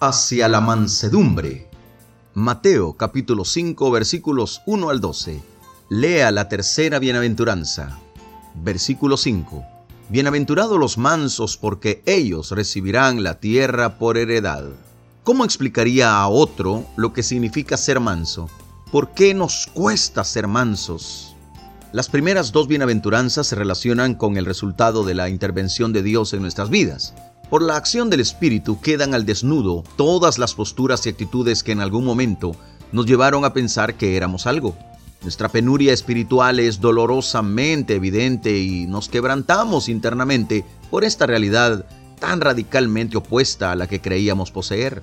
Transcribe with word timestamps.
hacia 0.00 0.48
la 0.48 0.62
mansedumbre. 0.62 1.68
Mateo 2.32 2.94
capítulo 2.94 3.44
5 3.44 3.90
versículos 3.90 4.62
1 4.64 4.88
al 4.88 4.98
12. 4.98 5.42
Lea 5.90 6.30
la 6.30 6.48
tercera 6.48 6.98
bienaventuranza. 6.98 7.98
Versículo 8.54 9.18
5. 9.18 9.62
Bienaventurados 10.08 10.78
los 10.78 10.96
mansos 10.96 11.58
porque 11.58 12.02
ellos 12.06 12.50
recibirán 12.52 13.22
la 13.22 13.40
tierra 13.40 13.98
por 13.98 14.16
heredad. 14.16 14.64
¿Cómo 15.22 15.44
explicaría 15.44 16.16
a 16.16 16.28
otro 16.28 16.86
lo 16.96 17.12
que 17.12 17.22
significa 17.22 17.76
ser 17.76 18.00
manso? 18.00 18.48
¿Por 18.90 19.10
qué 19.10 19.34
nos 19.34 19.66
cuesta 19.66 20.24
ser 20.24 20.48
mansos? 20.48 21.36
Las 21.92 22.08
primeras 22.08 22.52
dos 22.52 22.68
bienaventuranzas 22.68 23.48
se 23.48 23.54
relacionan 23.54 24.14
con 24.14 24.38
el 24.38 24.46
resultado 24.46 25.04
de 25.04 25.12
la 25.12 25.28
intervención 25.28 25.92
de 25.92 26.02
Dios 26.02 26.32
en 26.32 26.40
nuestras 26.40 26.70
vidas. 26.70 27.12
Por 27.50 27.62
la 27.62 27.74
acción 27.74 28.10
del 28.10 28.20
Espíritu 28.20 28.80
quedan 28.80 29.12
al 29.12 29.26
desnudo 29.26 29.82
todas 29.96 30.38
las 30.38 30.54
posturas 30.54 31.04
y 31.04 31.08
actitudes 31.08 31.64
que 31.64 31.72
en 31.72 31.80
algún 31.80 32.04
momento 32.04 32.54
nos 32.92 33.06
llevaron 33.06 33.44
a 33.44 33.52
pensar 33.52 33.94
que 33.94 34.16
éramos 34.16 34.46
algo. 34.46 34.76
Nuestra 35.22 35.48
penuria 35.48 35.92
espiritual 35.92 36.60
es 36.60 36.80
dolorosamente 36.80 37.96
evidente 37.96 38.56
y 38.56 38.86
nos 38.86 39.08
quebrantamos 39.08 39.88
internamente 39.88 40.64
por 40.92 41.02
esta 41.02 41.26
realidad 41.26 41.86
tan 42.20 42.40
radicalmente 42.40 43.16
opuesta 43.16 43.72
a 43.72 43.76
la 43.76 43.88
que 43.88 44.00
creíamos 44.00 44.52
poseer. 44.52 45.02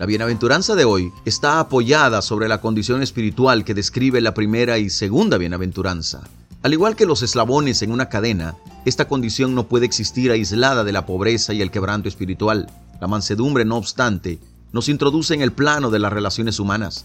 La 0.00 0.06
bienaventuranza 0.06 0.74
de 0.74 0.84
hoy 0.84 1.12
está 1.24 1.60
apoyada 1.60 2.22
sobre 2.22 2.48
la 2.48 2.60
condición 2.60 3.02
espiritual 3.02 3.64
que 3.64 3.72
describe 3.72 4.20
la 4.20 4.34
primera 4.34 4.78
y 4.78 4.90
segunda 4.90 5.38
bienaventuranza. 5.38 6.24
Al 6.64 6.72
igual 6.72 6.96
que 6.96 7.04
los 7.04 7.22
eslabones 7.22 7.82
en 7.82 7.92
una 7.92 8.08
cadena, 8.08 8.56
esta 8.86 9.06
condición 9.06 9.54
no 9.54 9.68
puede 9.68 9.84
existir 9.84 10.30
aislada 10.30 10.82
de 10.82 10.92
la 10.92 11.04
pobreza 11.04 11.52
y 11.52 11.60
el 11.60 11.70
quebranto 11.70 12.08
espiritual. 12.08 12.70
La 13.02 13.06
mansedumbre, 13.06 13.66
no 13.66 13.76
obstante, 13.76 14.38
nos 14.72 14.88
introduce 14.88 15.34
en 15.34 15.42
el 15.42 15.52
plano 15.52 15.90
de 15.90 15.98
las 15.98 16.10
relaciones 16.10 16.58
humanas. 16.58 17.04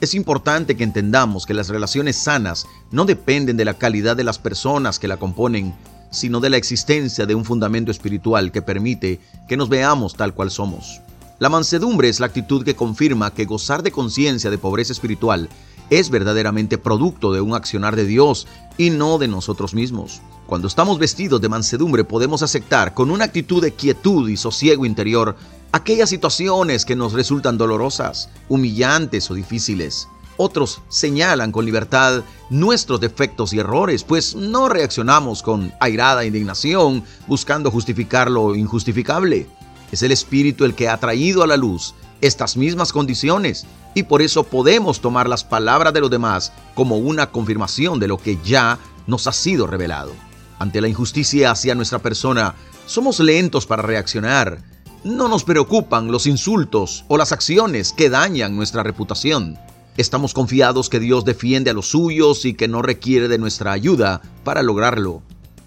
Es 0.00 0.14
importante 0.14 0.76
que 0.76 0.84
entendamos 0.84 1.44
que 1.44 1.54
las 1.54 1.70
relaciones 1.70 2.18
sanas 2.18 2.68
no 2.92 3.04
dependen 3.04 3.56
de 3.56 3.64
la 3.64 3.74
calidad 3.74 4.16
de 4.16 4.22
las 4.22 4.38
personas 4.38 5.00
que 5.00 5.08
la 5.08 5.16
componen, 5.16 5.74
sino 6.12 6.38
de 6.38 6.50
la 6.50 6.56
existencia 6.56 7.26
de 7.26 7.34
un 7.34 7.44
fundamento 7.44 7.90
espiritual 7.90 8.52
que 8.52 8.62
permite 8.62 9.18
que 9.48 9.56
nos 9.56 9.68
veamos 9.68 10.14
tal 10.14 10.34
cual 10.34 10.52
somos. 10.52 11.00
La 11.40 11.48
mansedumbre 11.48 12.08
es 12.08 12.20
la 12.20 12.26
actitud 12.26 12.64
que 12.64 12.76
confirma 12.76 13.34
que 13.34 13.46
gozar 13.46 13.82
de 13.82 13.90
conciencia 13.90 14.50
de 14.50 14.58
pobreza 14.58 14.92
espiritual 14.92 15.48
es 15.90 16.08
verdaderamente 16.10 16.78
producto 16.78 17.32
de 17.32 17.40
un 17.40 17.54
accionar 17.54 17.96
de 17.96 18.06
Dios 18.06 18.46
y 18.78 18.90
no 18.90 19.18
de 19.18 19.28
nosotros 19.28 19.74
mismos. 19.74 20.22
Cuando 20.46 20.68
estamos 20.68 20.98
vestidos 20.98 21.40
de 21.40 21.48
mansedumbre 21.48 22.04
podemos 22.04 22.42
aceptar 22.42 22.94
con 22.94 23.10
una 23.10 23.26
actitud 23.26 23.62
de 23.62 23.72
quietud 23.72 24.28
y 24.28 24.36
sosiego 24.36 24.86
interior 24.86 25.36
aquellas 25.72 26.10
situaciones 26.10 26.84
que 26.84 26.96
nos 26.96 27.12
resultan 27.12 27.58
dolorosas, 27.58 28.30
humillantes 28.48 29.30
o 29.30 29.34
difíciles. 29.34 30.08
Otros 30.36 30.80
señalan 30.88 31.52
con 31.52 31.66
libertad 31.66 32.22
nuestros 32.48 32.98
defectos 33.00 33.52
y 33.52 33.58
errores, 33.58 34.04
pues 34.04 34.34
no 34.34 34.68
reaccionamos 34.68 35.42
con 35.42 35.72
airada 35.80 36.24
indignación 36.24 37.04
buscando 37.26 37.70
justificar 37.70 38.30
lo 38.30 38.54
injustificable. 38.54 39.46
Es 39.92 40.02
el 40.02 40.12
Espíritu 40.12 40.64
el 40.64 40.74
que 40.74 40.88
ha 40.88 40.96
traído 40.96 41.42
a 41.42 41.46
la 41.46 41.56
luz 41.56 41.94
estas 42.20 42.56
mismas 42.56 42.92
condiciones 42.92 43.66
y 43.94 44.04
por 44.04 44.22
eso 44.22 44.44
podemos 44.44 45.00
tomar 45.00 45.28
las 45.28 45.44
palabras 45.44 45.92
de 45.92 46.00
los 46.00 46.10
demás 46.10 46.52
como 46.74 46.98
una 46.98 47.30
confirmación 47.30 47.98
de 47.98 48.08
lo 48.08 48.18
que 48.18 48.38
ya 48.44 48.78
nos 49.06 49.26
ha 49.26 49.32
sido 49.32 49.66
revelado. 49.66 50.12
Ante 50.58 50.80
la 50.80 50.88
injusticia 50.88 51.50
hacia 51.50 51.74
nuestra 51.74 52.00
persona, 52.00 52.54
somos 52.86 53.18
lentos 53.20 53.66
para 53.66 53.82
reaccionar. 53.82 54.62
No 55.04 55.28
nos 55.28 55.44
preocupan 55.44 56.12
los 56.12 56.26
insultos 56.26 57.04
o 57.08 57.16
las 57.16 57.32
acciones 57.32 57.92
que 57.92 58.10
dañan 58.10 58.56
nuestra 58.56 58.82
reputación. 58.82 59.58
Estamos 59.96 60.34
confiados 60.34 60.88
que 60.88 61.00
Dios 61.00 61.24
defiende 61.24 61.70
a 61.70 61.74
los 61.74 61.88
suyos 61.88 62.44
y 62.44 62.54
que 62.54 62.68
no 62.68 62.82
requiere 62.82 63.28
de 63.28 63.38
nuestra 63.38 63.72
ayuda 63.72 64.20
para 64.44 64.62
lograrlo. 64.62 65.22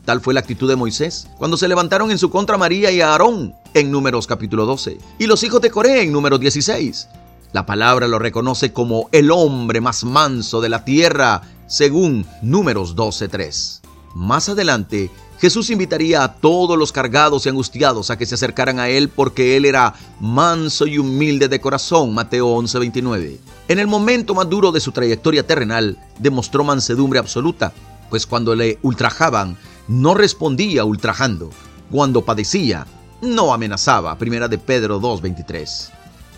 Tal 0.06 0.22
fue 0.22 0.33
la 0.33 0.41
actitud 0.41 0.69
de 0.69 0.75
Moisés 0.75 1.27
cuando 1.38 1.57
se 1.57 1.67
levantaron 1.67 2.11
en 2.11 2.19
su 2.19 2.29
contra 2.29 2.57
María 2.57 2.91
y 2.91 3.01
Aarón 3.01 3.56
en 3.73 3.91
Números 3.91 4.28
capítulo 4.28 4.66
12 4.66 4.97
y 5.19 5.28
los 5.28 5.44
hijos 5.44 5.61
de 5.61 5.72
Coré 5.72 6.03
en 6.03 6.11
Números 6.11 6.39
16. 6.39 7.07
La 7.51 7.66
palabra 7.66 8.07
lo 8.07 8.19
reconoce 8.19 8.73
como 8.73 9.09
el 9.11 9.31
hombre 9.31 9.81
más 9.81 10.03
manso 10.03 10.61
de 10.61 10.69
la 10.69 10.84
tierra 10.85 11.41
según 11.67 12.25
Números 12.41 12.95
12.3. 12.95 13.81
Más 14.16 14.50
adelante, 14.50 15.09
Jesús 15.39 15.69
invitaría 15.69 16.23
a 16.23 16.35
todos 16.35 16.78
los 16.78 16.91
cargados 16.91 17.45
y 17.45 17.50
angustiados 17.50 18.09
a 18.09 18.17
que 18.17 18.25
se 18.25 18.35
acercaran 18.35 18.79
a 18.79 18.89
Él 18.89 19.09
porque 19.09 19.57
Él 19.57 19.66
era 19.66 19.94
manso 20.19 20.88
y 20.88 20.97
humilde 20.97 21.47
de 21.47 21.59
corazón, 21.59 22.13
Mateo 22.13 22.47
11:29. 22.56 23.39
En 23.67 23.79
el 23.79 23.88
momento 23.88 24.33
más 24.35 24.50
duro 24.50 24.72
de 24.72 24.79
su 24.79 24.91
trayectoria 24.91 25.45
terrenal, 25.45 25.97
demostró 26.19 26.63
mansedumbre 26.63 27.19
absoluta, 27.19 27.73
pues 28.09 28.25
cuando 28.25 28.56
le 28.56 28.79
ultrajaban, 28.83 29.57
no 29.88 30.13
respondía 30.13 30.85
ultrajando. 30.85 31.50
Cuando 31.91 32.23
padecía, 32.23 32.88
no 33.23 33.53
amenazaba. 33.53 34.17
Primera 34.17 34.47
de 34.47 34.57
Pedro 34.57 35.00
2.23. 35.00 35.89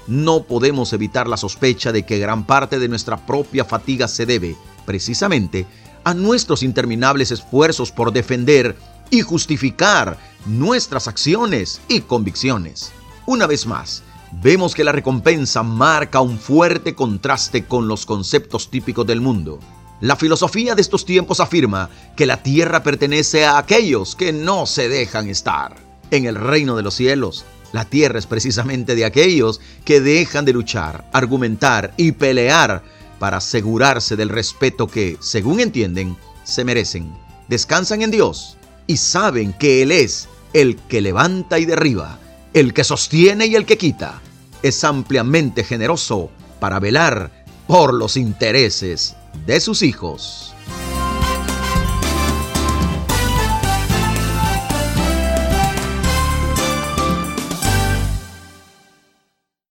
No 0.07 0.44
podemos 0.44 0.94
evitar 0.94 1.28
la 1.28 1.35
sospecha 1.35 1.91
de 1.91 2.03
que 2.03 2.19
gran 2.19 2.46
parte 2.46 2.79
de 2.79 2.88
nuestra 2.88 3.18
propia 3.18 3.66
fatiga 3.66 4.07
se 4.07 4.25
debe, 4.25 4.56
precisamente, 4.85 5.66
a 6.03 6.13
nuestros 6.13 6.62
interminables 6.62 7.31
esfuerzos 7.31 7.91
por 7.91 8.13
defender 8.13 8.78
y 9.09 9.22
justificar 9.22 10.18
nuestras 10.45 11.07
acciones 11.07 11.81
y 11.88 12.01
convicciones. 12.01 12.91
Una 13.25 13.47
vez 13.47 13.66
más, 13.66 14.03
vemos 14.44 14.75
que 14.75 14.84
la 14.84 14.91
recompensa 14.91 15.63
marca 15.63 16.22
un 16.22 16.38
fuerte 16.38 16.94
contraste 16.94 17.66
con 17.66 17.88
los 17.88 18.06
conceptos 18.06 18.69
típicos 18.69 19.07
del 19.07 19.22
mundo. 19.22 19.59
La 20.01 20.16
filosofía 20.16 20.75
de 20.75 20.81
estos 20.81 21.06
tiempos 21.06 21.40
afirma 21.40 21.90
que 22.16 22.28
la 22.28 22.44
tierra 22.44 22.84
pertenece 22.84 23.45
a 23.45 23.57
aquellos 23.57 24.16
que 24.16 24.31
no 24.31 24.68
se 24.68 24.88
dejan 24.90 25.29
estar 25.29 25.84
en 26.15 26.25
el 26.25 26.35
reino 26.35 26.75
de 26.75 26.83
los 26.83 26.95
cielos. 26.95 27.45
La 27.71 27.85
tierra 27.85 28.19
es 28.19 28.25
precisamente 28.25 28.95
de 28.95 29.05
aquellos 29.05 29.59
que 29.83 30.01
dejan 30.01 30.45
de 30.45 30.53
luchar, 30.53 31.05
argumentar 31.11 31.93
y 31.97 32.13
pelear 32.13 32.83
para 33.19 33.37
asegurarse 33.37 34.15
del 34.15 34.29
respeto 34.29 34.87
que, 34.87 35.17
según 35.19 35.59
entienden, 35.59 36.15
se 36.43 36.63
merecen. 36.63 37.13
Descansan 37.47 38.01
en 38.01 38.11
Dios 38.11 38.57
y 38.87 38.97
saben 38.97 39.53
que 39.53 39.81
Él 39.81 39.91
es 39.91 40.27
el 40.53 40.77
que 40.77 41.01
levanta 41.01 41.59
y 41.59 41.65
derriba, 41.65 42.19
el 42.53 42.73
que 42.73 42.83
sostiene 42.83 43.47
y 43.47 43.55
el 43.55 43.65
que 43.65 43.77
quita. 43.77 44.21
Es 44.63 44.83
ampliamente 44.83 45.63
generoso 45.63 46.29
para 46.59 46.79
velar 46.79 47.45
por 47.67 47.93
los 47.93 48.15
intereses 48.15 49.15
de 49.45 49.59
sus 49.59 49.81
hijos. 49.81 50.54